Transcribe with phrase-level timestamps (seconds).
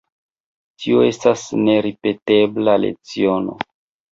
[0.83, 3.61] Tio estas neripetebla leciono.